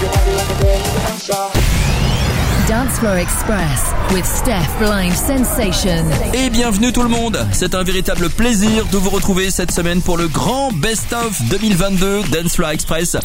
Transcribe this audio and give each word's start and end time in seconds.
You 0.00 0.06
love 0.06 0.26
me 0.28 0.32
like 0.32 0.48
a 0.48 0.62
girl. 0.62 0.97
Et 6.34 6.50
bienvenue 6.50 6.92
tout 6.92 7.04
le 7.04 7.08
monde 7.08 7.46
C'est 7.52 7.76
un 7.76 7.84
véritable 7.84 8.28
plaisir 8.28 8.86
de 8.86 8.96
vous 8.96 9.10
retrouver 9.10 9.52
cette 9.52 9.70
semaine 9.70 10.02
pour 10.02 10.16
le 10.16 10.26
grand 10.26 10.72
best-of 10.72 11.40
2022 11.48 12.22
Dance 12.32 12.56
Floor 12.56 12.70
Express. 12.70 13.16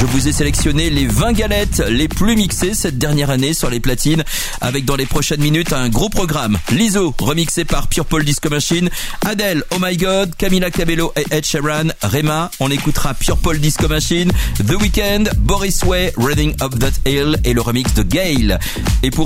Je 0.00 0.06
vous 0.06 0.26
ai 0.26 0.32
sélectionné 0.32 0.90
les 0.90 1.06
20 1.06 1.32
galettes 1.32 1.80
les 1.88 2.08
plus 2.08 2.34
mixées 2.34 2.74
cette 2.74 2.98
dernière 2.98 3.30
année 3.30 3.54
sur 3.54 3.70
les 3.70 3.78
platines, 3.78 4.24
avec 4.60 4.84
dans 4.84 4.96
les 4.96 5.06
prochaines 5.06 5.42
minutes 5.42 5.72
un 5.72 5.88
gros 5.90 6.08
programme. 6.08 6.58
Lizzo, 6.72 7.14
remixé 7.20 7.64
par 7.64 7.86
Pure 7.86 8.06
Paul 8.06 8.24
Disco 8.24 8.48
Machine, 8.48 8.90
Adele, 9.24 9.62
Oh 9.70 9.78
My 9.80 9.96
God, 9.96 10.34
Camila 10.36 10.72
Cabello 10.72 11.12
et 11.14 11.36
Ed 11.36 11.46
Sheeran, 11.46 11.90
Rema, 12.02 12.50
on 12.58 12.68
écoutera 12.68 13.14
Pure 13.14 13.36
Paul 13.36 13.60
Disco 13.60 13.86
Machine, 13.86 14.32
The 14.66 14.74
Weeknd, 14.80 15.30
Boris 15.36 15.84
Way, 15.84 16.14
Reading 16.16 16.54
Up 16.60 16.76
That 16.80 17.08
Hill 17.08 17.36
et 17.44 17.52
le 17.52 17.60
remix 17.60 17.94
de 17.94 18.02
Gale. 18.02 18.58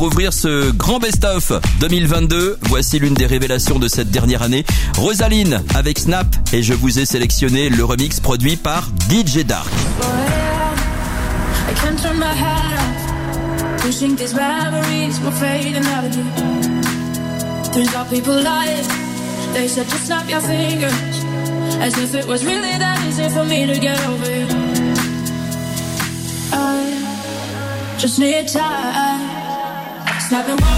Ouvrir 0.03 0.33
ce 0.33 0.71
grand 0.73 0.99
best-of 0.99 1.53
2022, 1.81 2.59
voici 2.63 2.99
l'une 2.99 3.15
des 3.15 3.27
révélations 3.27 3.79
de 3.79 3.87
cette 3.87 4.11
dernière 4.11 4.43
année, 4.43 4.65
Rosaline 4.97 5.63
avec 5.75 5.99
Snap 5.99 6.27
et 6.53 6.63
je 6.63 6.75
vous 6.75 6.99
ai 6.99 7.05
sélectionné 7.05 7.69
le 7.69 7.85
remix 7.85 8.19
produit 8.21 8.57
par 8.57 8.89
DJ 9.09 9.45
Dark. 9.45 9.69
As 21.81 21.99
if 21.99 22.15
it 22.15 22.27
was 22.27 22.45
really 22.45 22.79
that 22.79 22.99
easy 23.07 23.29
for 23.29 23.45
me 23.45 23.67
to 23.67 23.79
get 23.79 23.99
over. 24.07 24.55
Writing. 30.21 30.75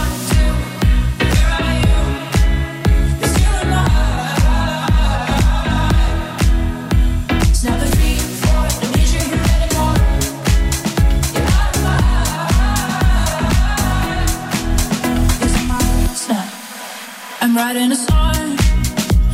I'm 17.46 17.54
riding 17.54 17.92
a 17.92 17.94
song, 17.94 18.58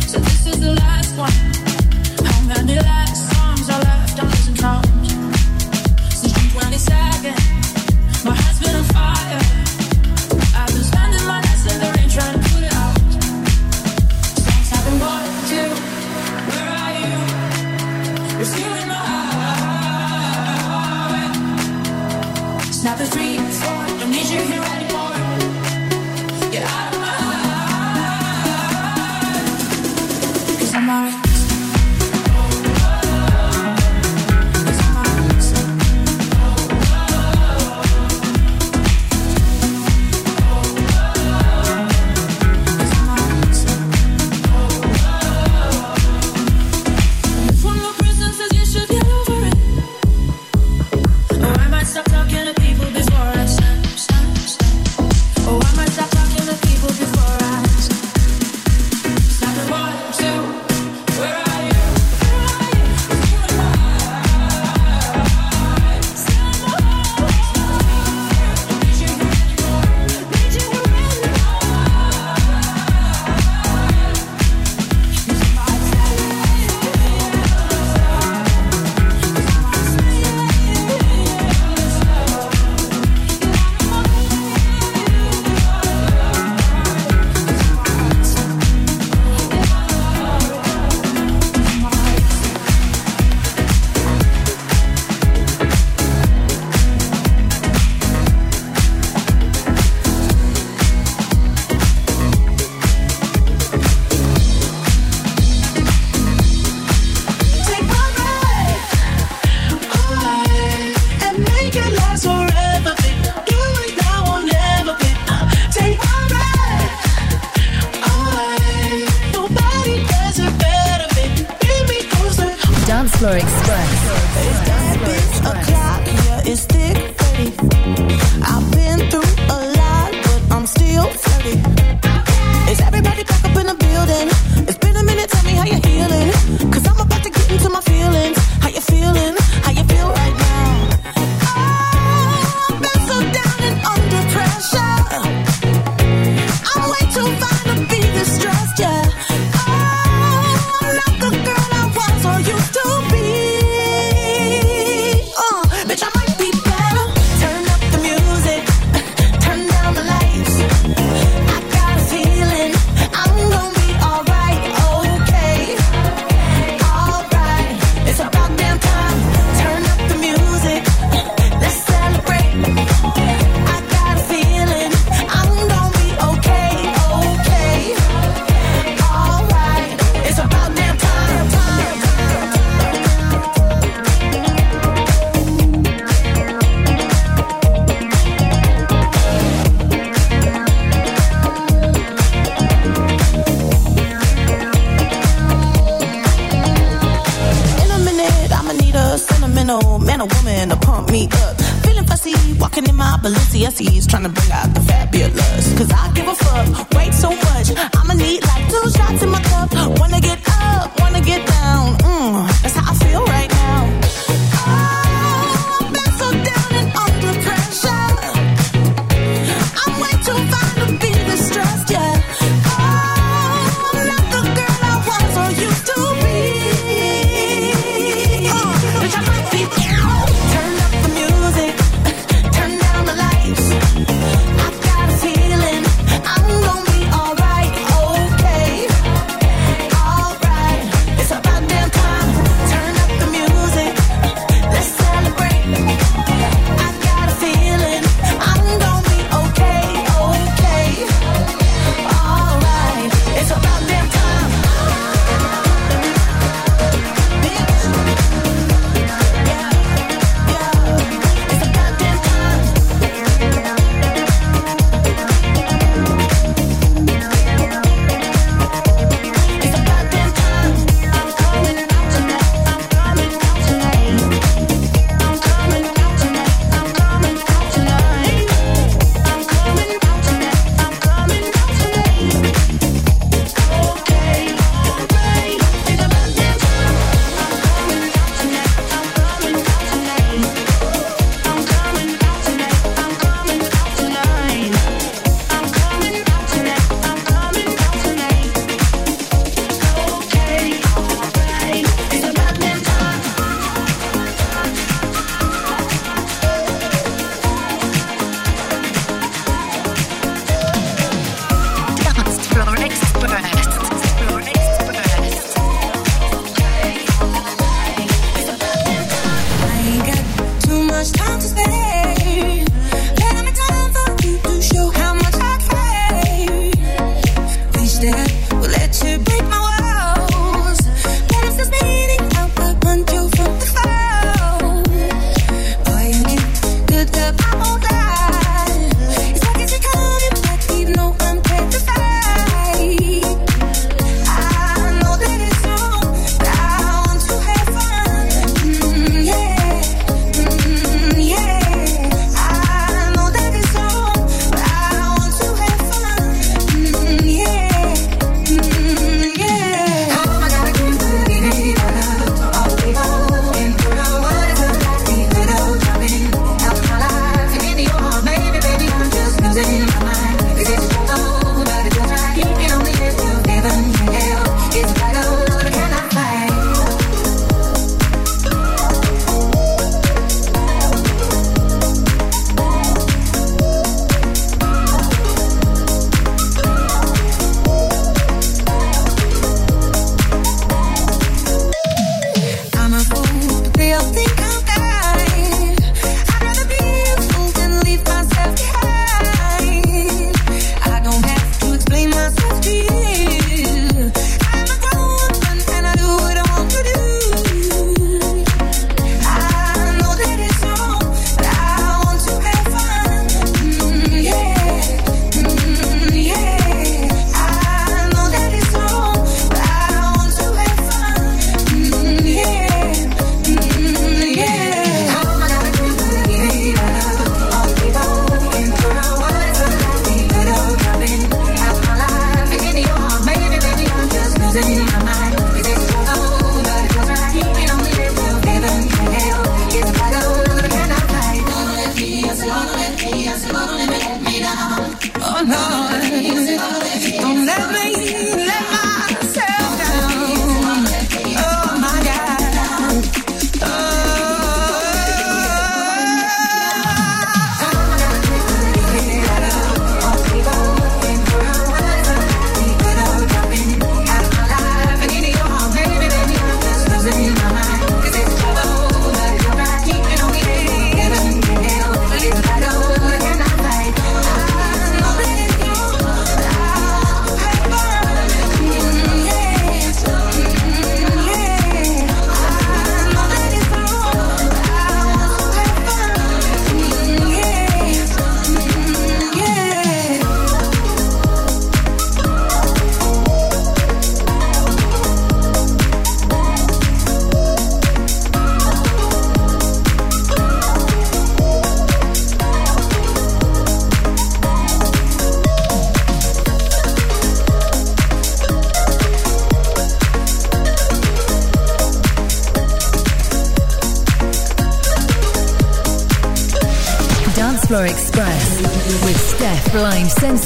so 0.07 0.19
this 0.19 0.47
is 0.47 0.61
the 0.61 0.75
last 0.75 1.17
one. 1.17 1.33
How 2.27 2.41
many 2.47 2.75
last 2.79 3.02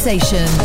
Sensation. 0.06 0.55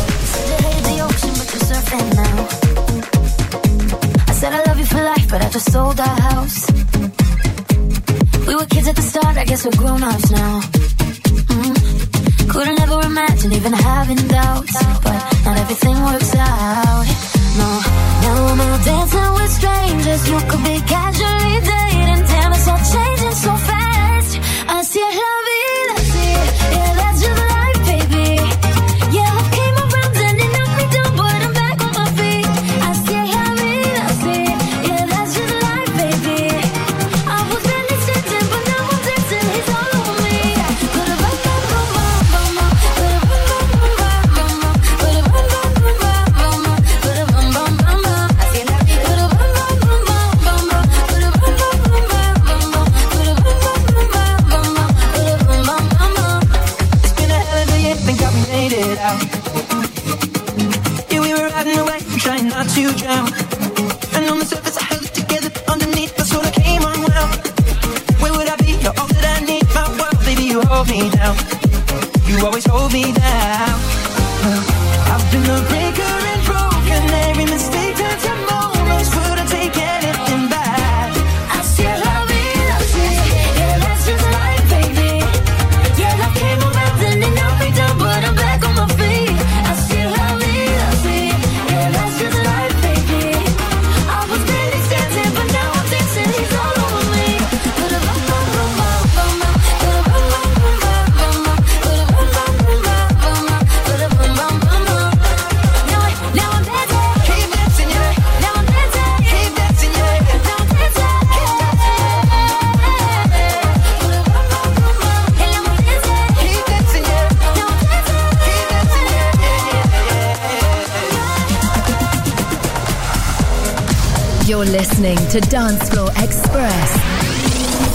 To 125.32 125.40
Dance 125.48 125.88
Floor 125.88 126.10
Express 126.18 126.94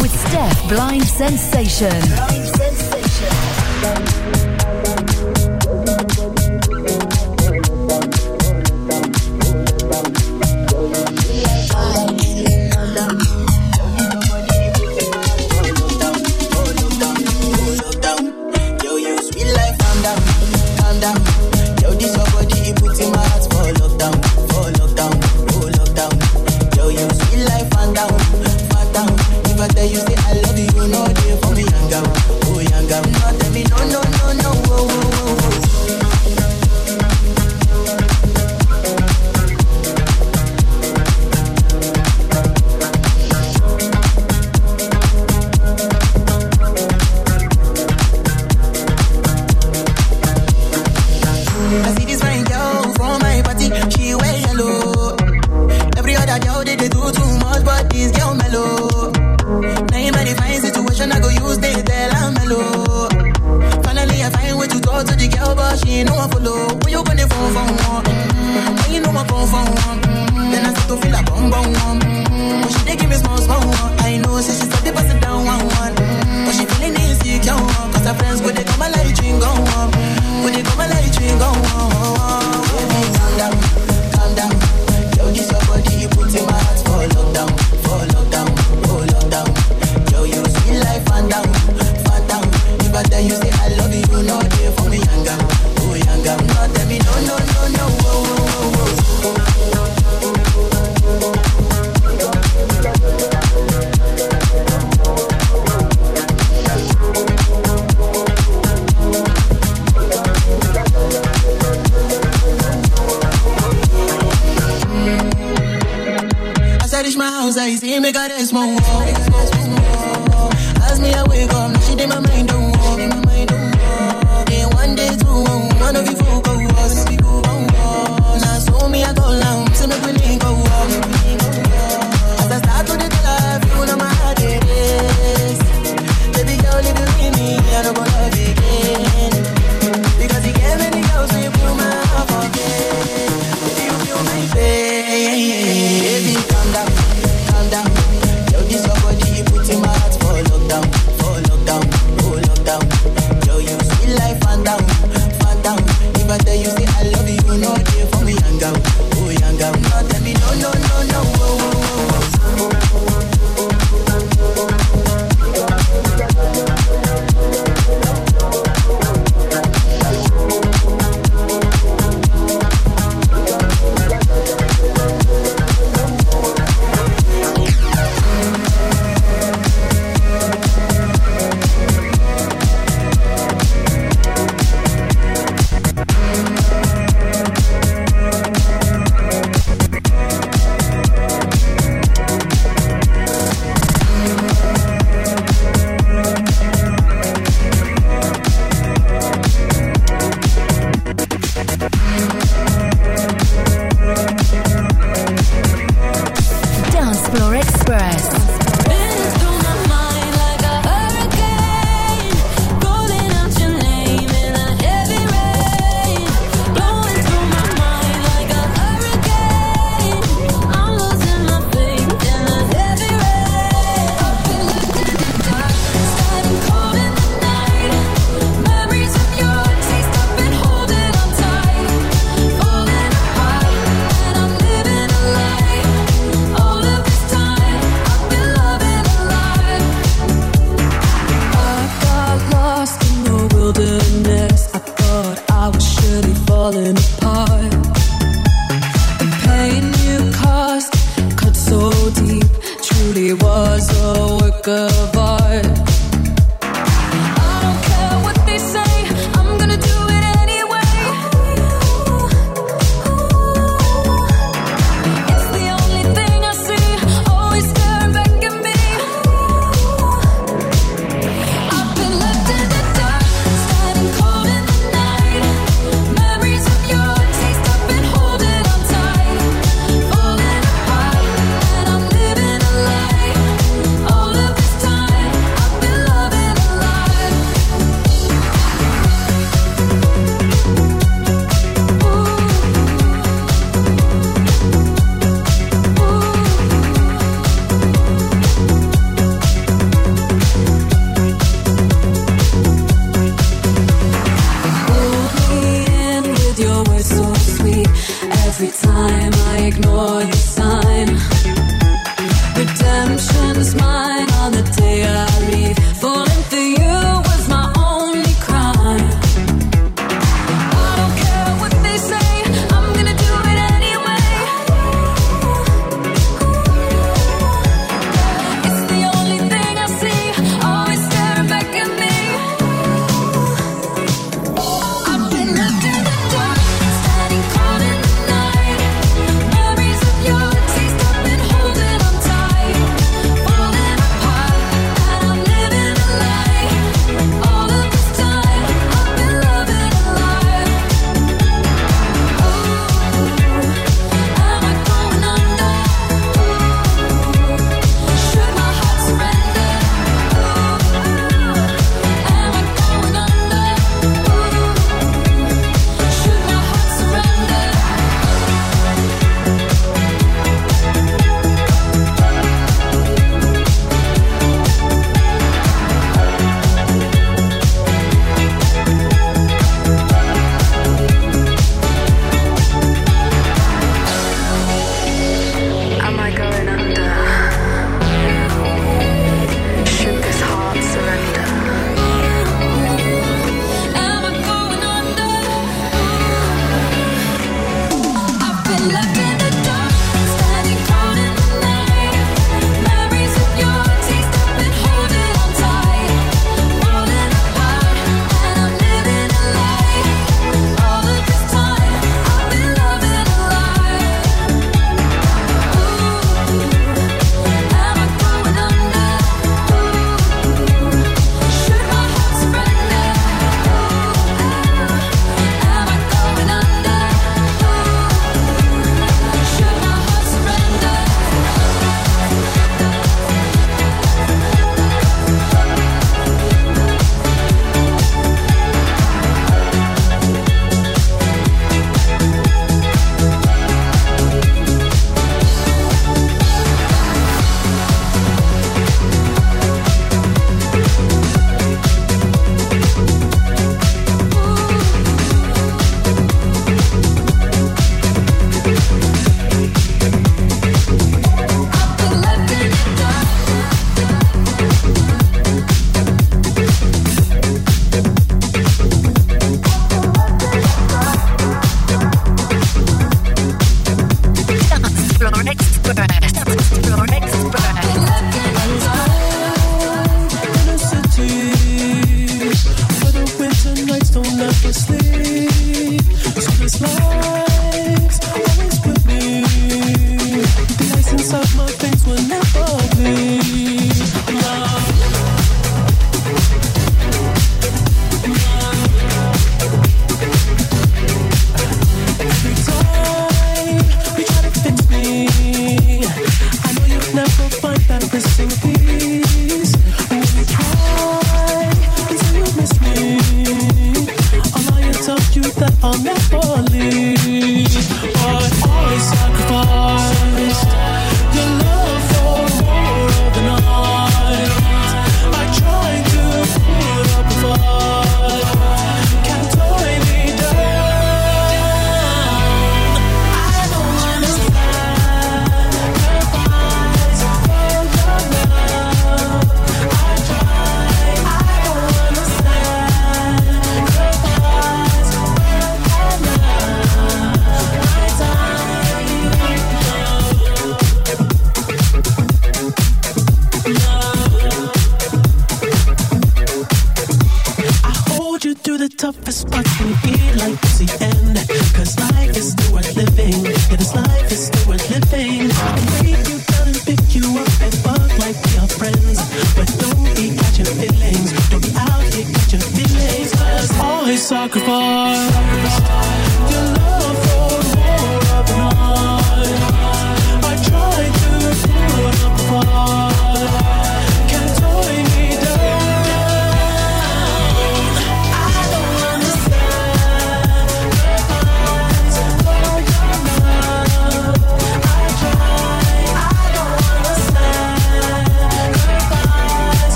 with 0.00 0.10
Steph 0.26 0.68
Blind 0.70 1.04
Sensation. 1.04 2.15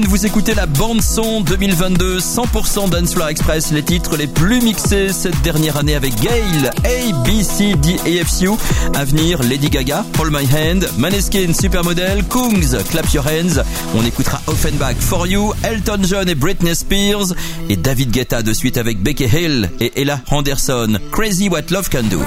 vous 0.00 0.24
écoutez 0.24 0.54
la 0.54 0.64
bande 0.64 1.02
son 1.02 1.42
2022 1.42 2.18
100% 2.18 2.88
Dancefloor 2.88 3.28
Express, 3.28 3.72
les 3.72 3.82
titres 3.82 4.16
les 4.16 4.26
plus 4.26 4.62
mixés 4.62 5.12
cette 5.12 5.40
dernière 5.42 5.76
année 5.76 5.94
avec 5.94 6.14
Gail, 6.20 6.70
ABC, 6.84 7.74
DAFU, 7.74 8.50
Avenir, 8.94 9.42
Lady 9.42 9.68
Gaga, 9.68 10.04
Hold 10.18 10.32
My 10.32 10.46
Hand, 10.46 10.88
Maneskin, 10.96 11.52
Supermodel, 11.52 12.24
Kungs, 12.24 12.82
Clap 12.90 13.12
Your 13.12 13.26
Hands. 13.26 13.62
On 13.94 14.04
écoutera 14.04 14.40
Offenbach, 14.46 14.96
For 14.98 15.26
You, 15.26 15.52
Elton 15.62 16.00
John 16.04 16.28
et 16.28 16.34
Britney 16.34 16.74
Spears 16.74 17.34
et 17.68 17.76
David 17.76 18.12
Guetta 18.12 18.42
de 18.42 18.54
suite 18.54 18.78
avec 18.78 19.02
Becky 19.02 19.24
Hill 19.24 19.70
et 19.80 20.00
Ella 20.00 20.20
Henderson. 20.30 20.98
Crazy 21.10 21.50
What 21.50 21.70
Love 21.70 21.90
Can 21.90 22.04
Do. 22.04 22.20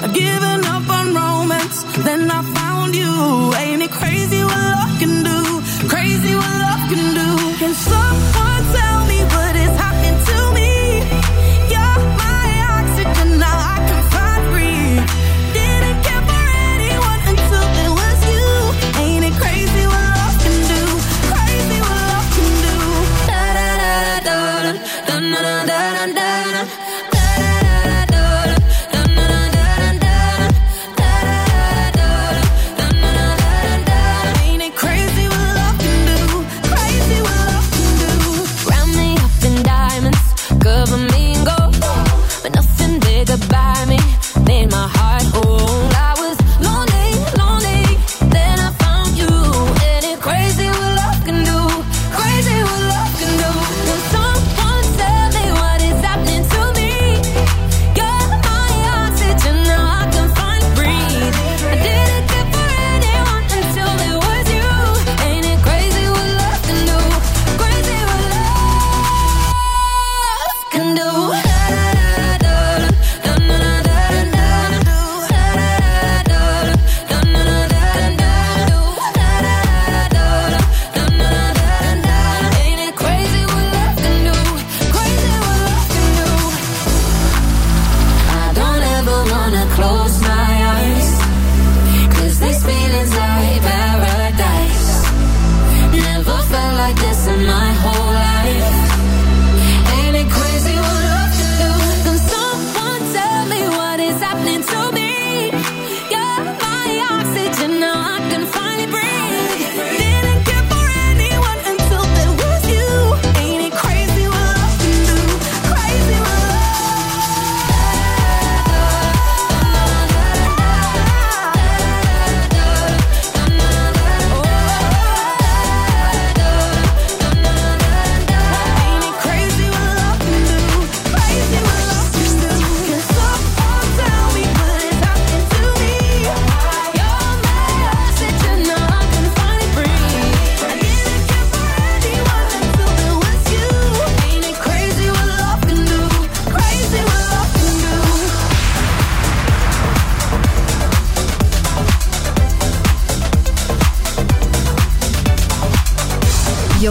I've 0.00 0.14
given 0.14 0.64
up 0.64 0.88
on 0.88 1.14
romance, 1.14 1.82
then 2.04 2.30
I 2.30 2.42
found 2.54 2.94
you. 2.94 3.54
Ain't 3.56 3.82
it 3.82 3.90
crazy 3.90 4.42
what 4.44 4.77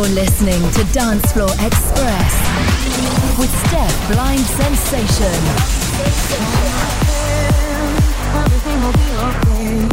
You're 0.08 0.16
listening 0.16 0.62
to 0.72 0.94
Dance 0.94 1.34
Floor 1.34 1.50
Express 1.60 2.34
with 3.38 3.52
Step 3.68 3.92
Blind 4.10 4.40
Sensation. 4.40 5.36
Everything 8.40 8.78
will 8.84 8.94
be 8.94 9.10
okay. 9.28 9.90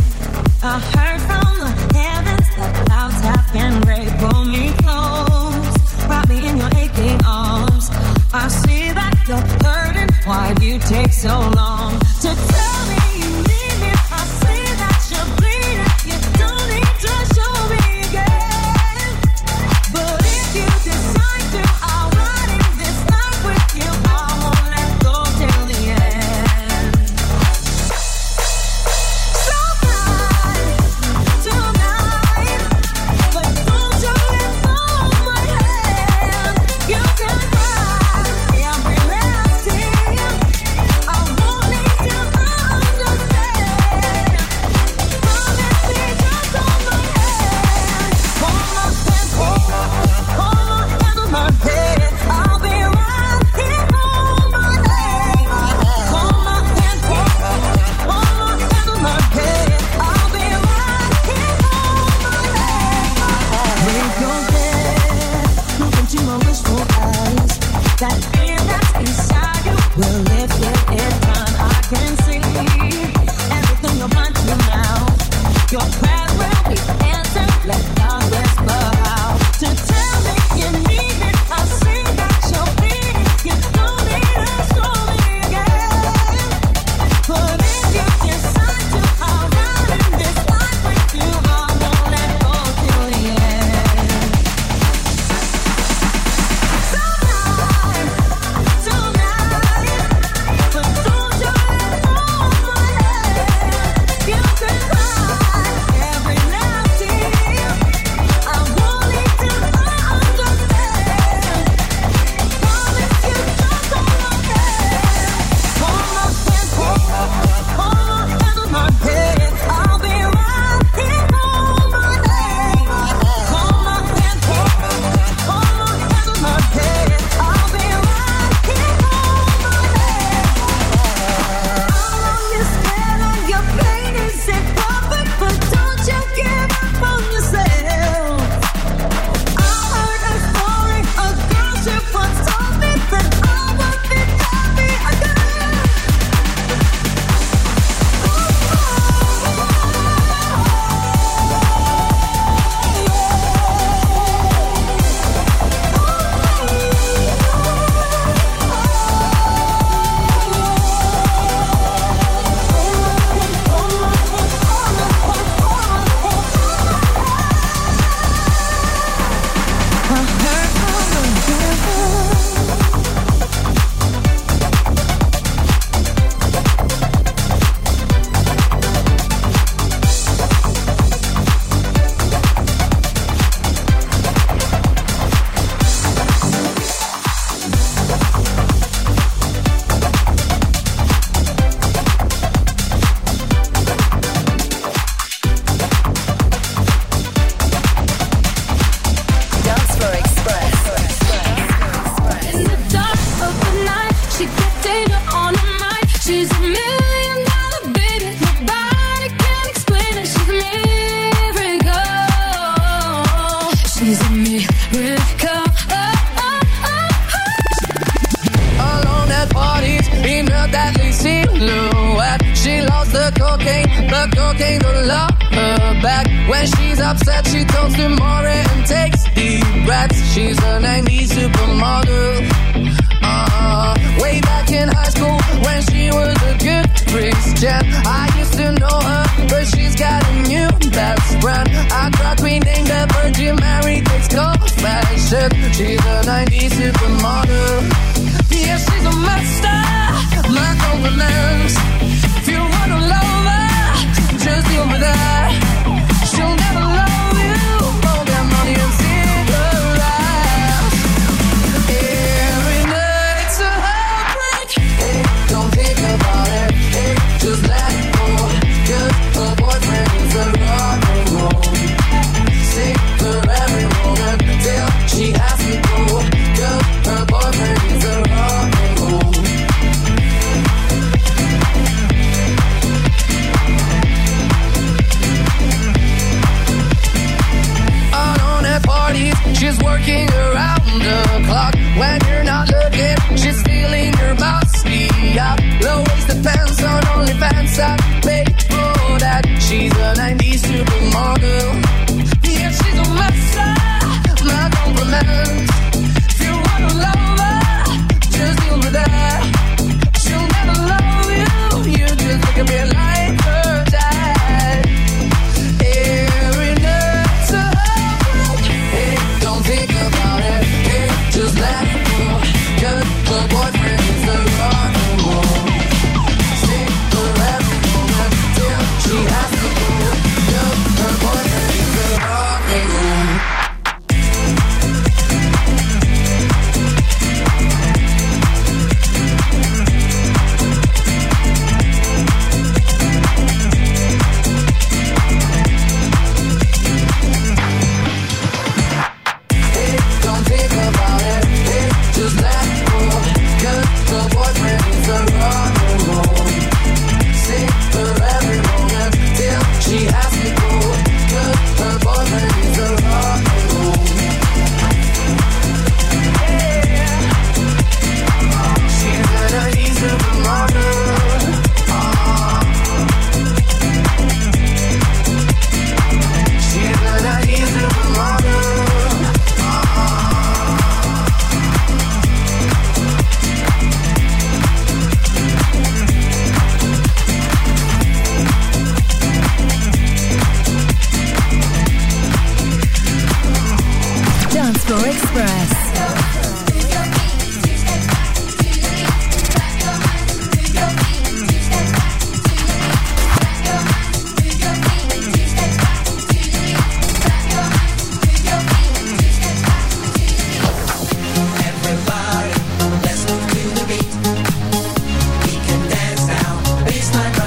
I 0.62 0.78
heard 0.94 1.20
from 1.22 1.58
the 1.58 1.98
heavens 1.98 2.46
that 2.54 2.86
clouds 2.86 3.20
have 3.26 3.52
been 3.52 3.80
gray. 3.82 4.06
Pull 4.20 4.44
me 4.44 4.72
close, 4.84 6.08
wrap 6.08 6.28
me 6.28 6.46
in 6.48 6.58
your 6.58 6.70
aching 6.76 7.18
arms. 7.26 7.90
I 8.32 8.46
see 8.46 8.92
that 8.92 9.16
you're 9.26 9.38
hurting. 9.68 10.14
Why 10.26 10.54
you 10.60 10.78
take 10.78 11.12
so 11.12 11.40
long? 11.56 12.03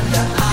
Yeah. 0.09 0.46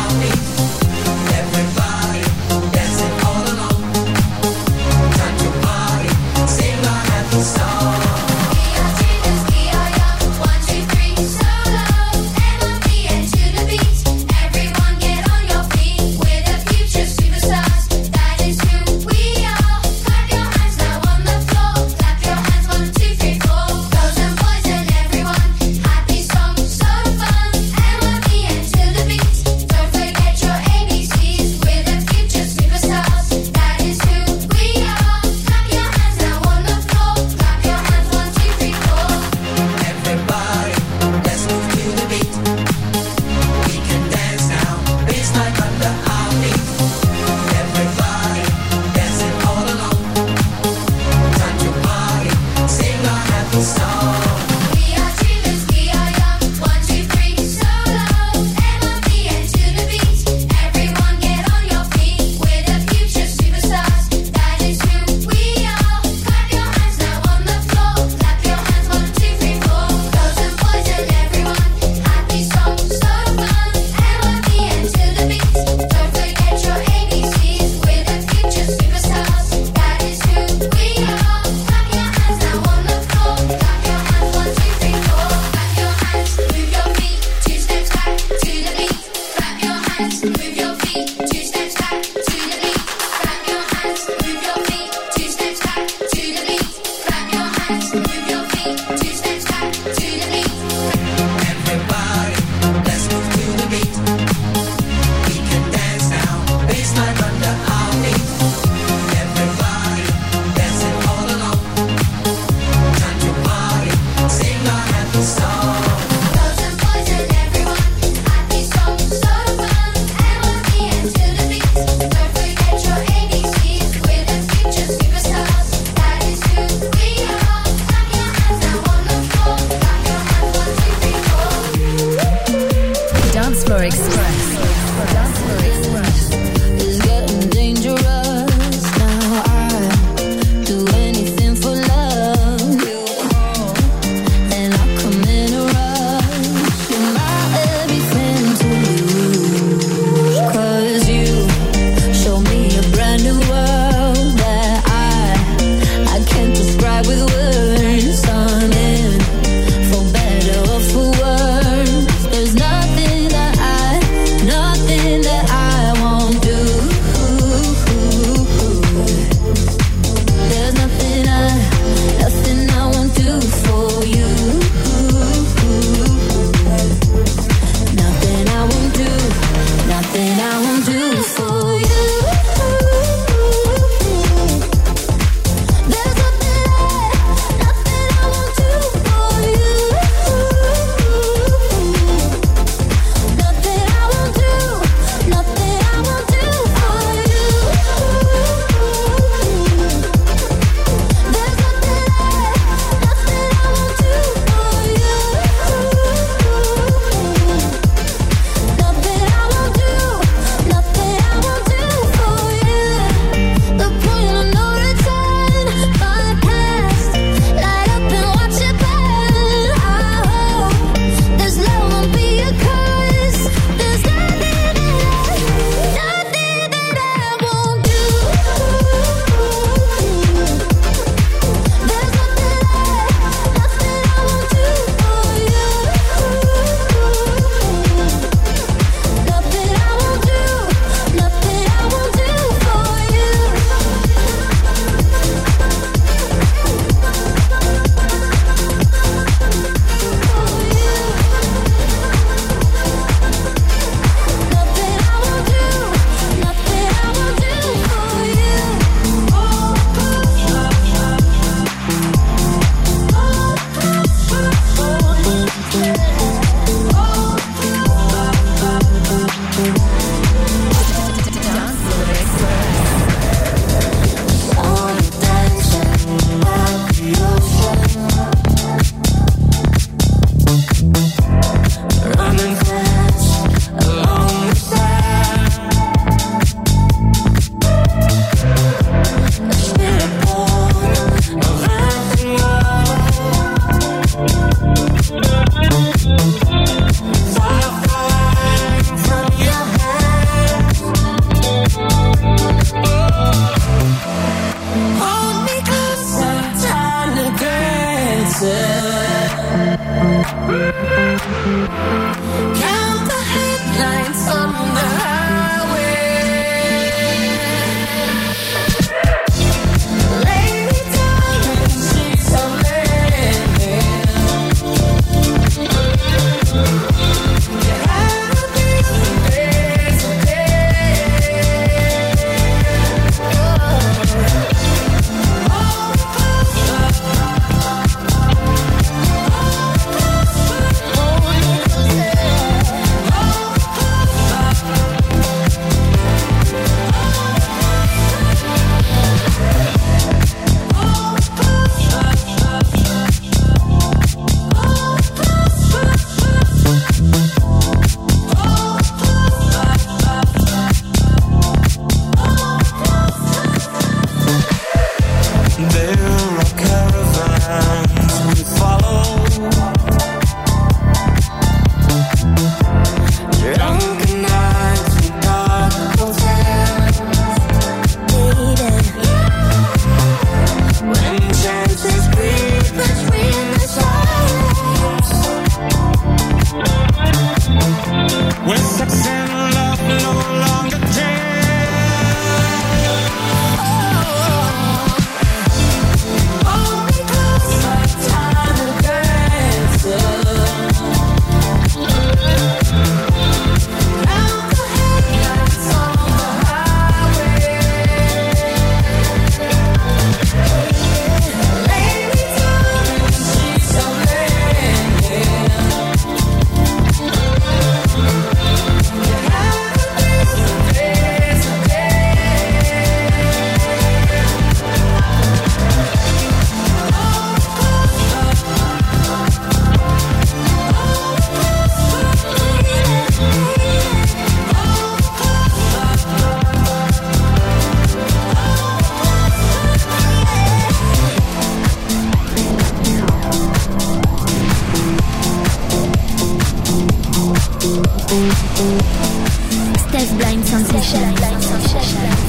Sensation. 450.43 451.17
Sensation. 451.17 452.25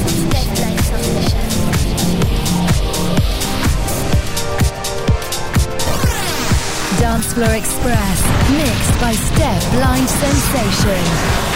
Dance 7.00 7.34
Floor 7.34 7.52
Express, 7.52 8.22
mixed 8.52 9.02
by 9.02 9.14
Step 9.14 9.62
Blind 9.72 10.10
Sensation. 10.10 11.55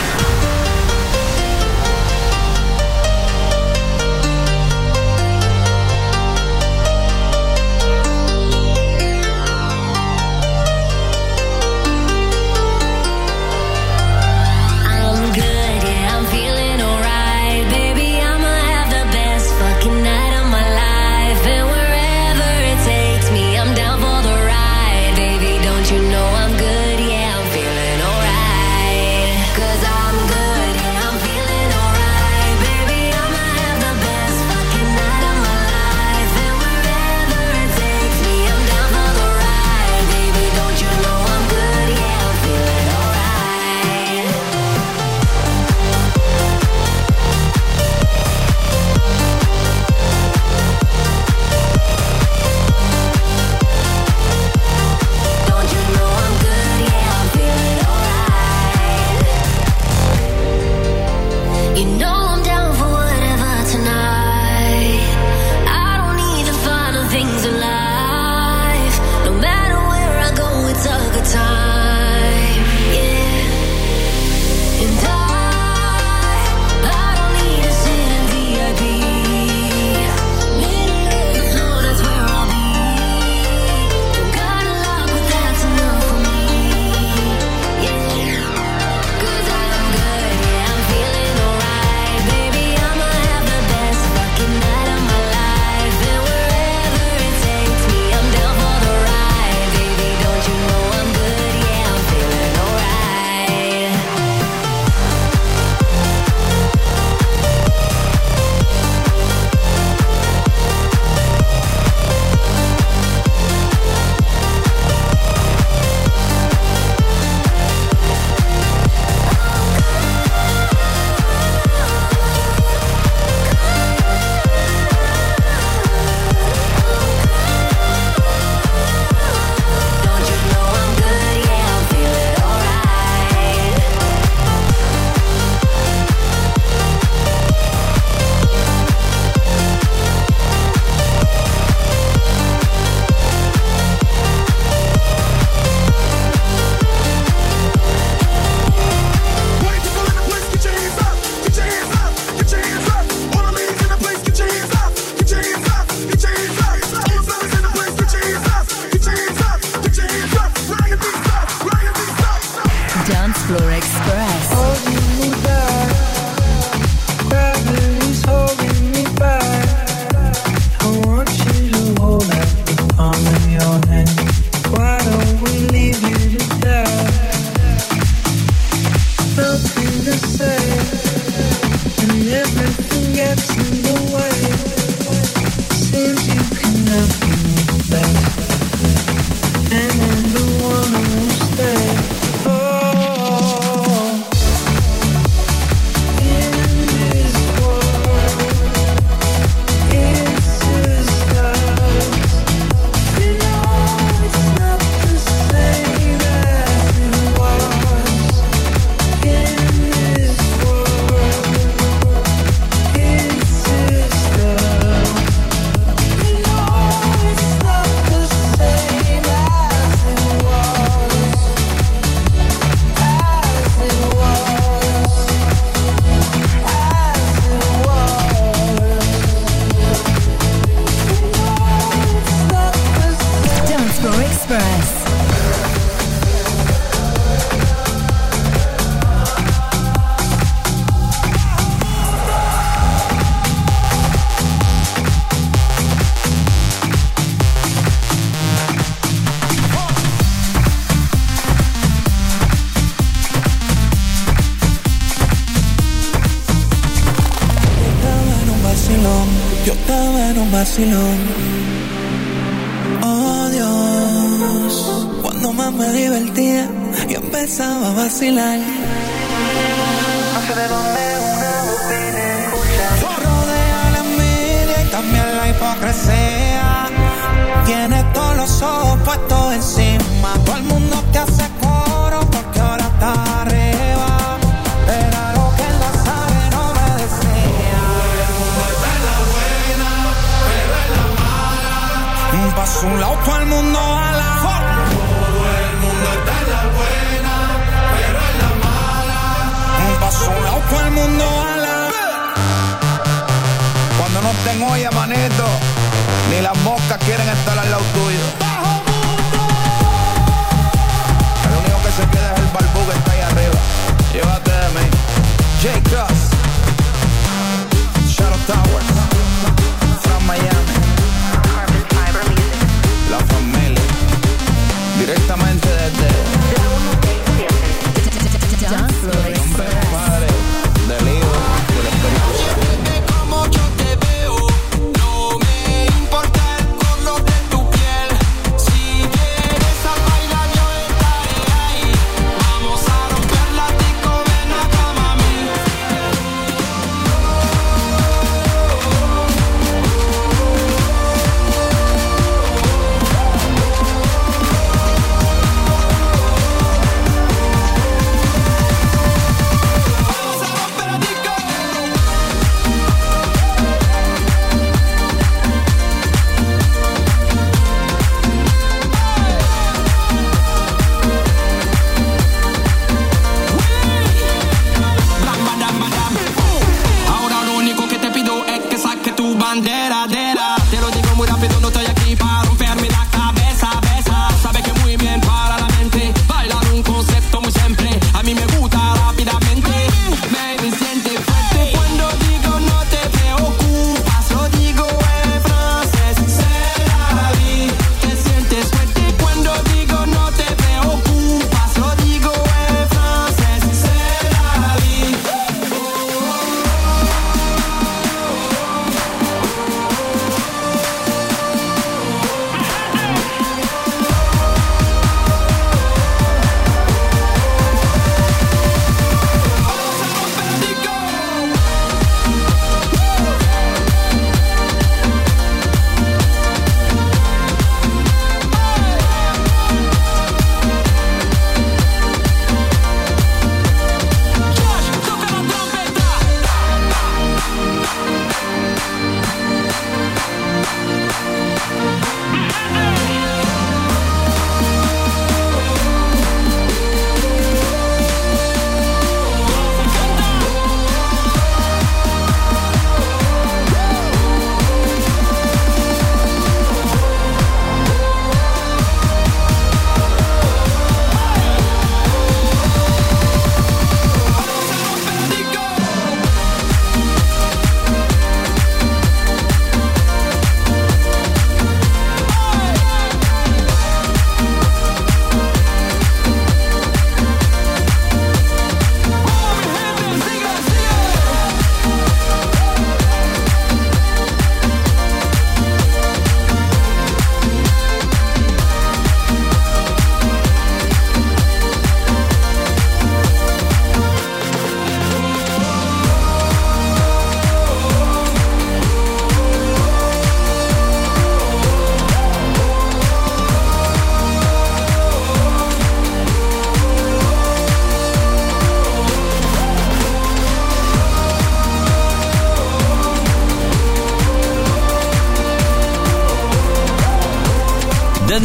sexy 268.20 268.32
like 268.32 268.79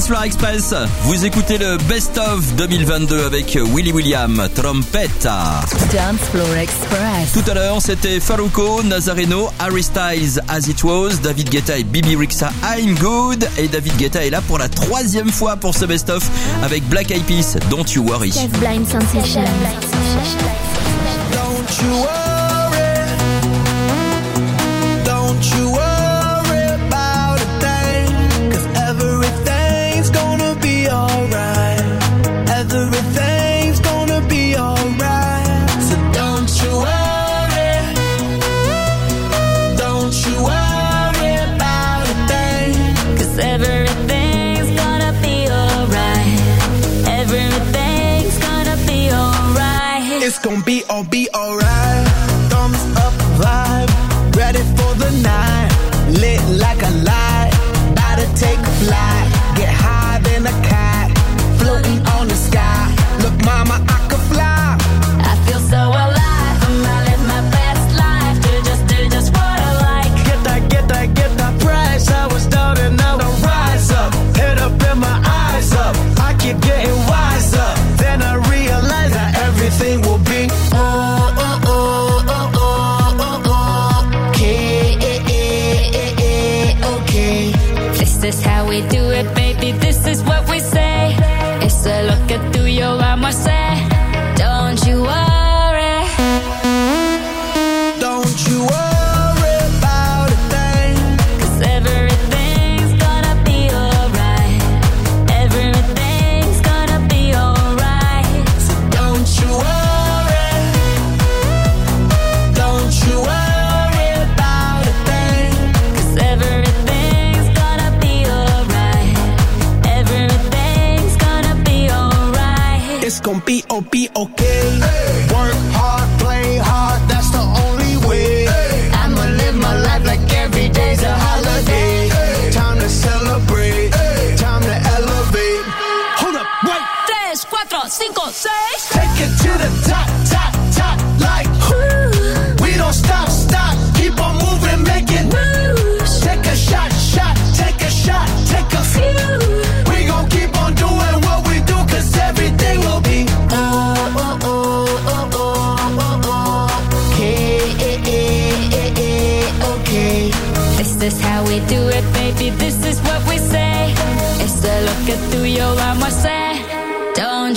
Soir 0.05 0.25
Express. 0.25 0.75
Vous 1.05 1.25
écoutez 1.25 1.57
le 1.57 1.79
Best 1.89 2.19
of 2.19 2.55
2022 2.57 3.25
avec 3.25 3.57
Willy 3.75 3.91
William, 3.91 4.49
Trompetta. 4.55 5.63
Dance 5.93 6.21
Floor 6.31 6.55
Express. 6.57 7.33
Tout 7.33 7.51
à 7.51 7.55
l'heure, 7.55 7.81
c'était 7.81 8.21
Faruko, 8.21 8.83
Nazareno, 8.83 9.49
Harry 9.59 9.83
Styles, 9.83 10.43
As 10.49 10.69
It 10.69 10.85
Was, 10.85 11.21
David 11.23 11.49
Guetta 11.49 11.79
et 11.79 11.85
Bibi 11.85 12.17
Rixa, 12.17 12.53
I'm 12.77 12.95
Good. 12.99 13.49
Et 13.57 13.69
David 13.69 13.97
Guetta 13.97 14.27
est 14.27 14.31
là 14.31 14.43
pour 14.43 14.59
la 14.59 14.69
troisième 14.69 15.31
fois 15.31 15.57
pour 15.57 15.75
ce 15.75 15.87
Best 15.87 16.11
of 16.11 16.23
avec 16.63 16.87
Black 16.91 17.11
Eyed 17.11 17.25
Peas, 17.25 17.57
Don't 17.71 17.87
You 17.95 18.05
Worry. 18.07 18.33
Don't 21.33 21.83
you 21.83 21.97
worry. 21.97 22.24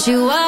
you 0.08 0.30
are 0.30 0.47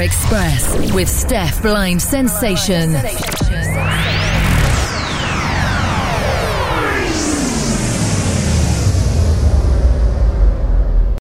Express 0.00 0.92
with 0.92 1.08
Steph 1.08 1.62
Blind 1.62 2.00
Sensation. 2.00 2.94